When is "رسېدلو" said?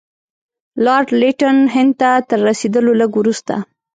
2.47-2.91